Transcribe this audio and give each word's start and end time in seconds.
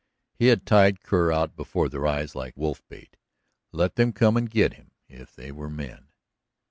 He 0.33 0.47
had 0.47 0.65
tied 0.65 1.03
Kerr 1.03 1.31
out 1.31 1.55
before 1.55 1.87
their 1.87 2.07
eyes 2.07 2.33
like 2.33 2.57
wolf 2.57 2.81
bait. 2.89 3.17
Let 3.71 3.97
them 3.97 4.13
come 4.13 4.35
and 4.35 4.49
get 4.49 4.73
him 4.73 4.93
if 5.07 5.35
they 5.35 5.51
were 5.51 5.69
men. 5.69 6.07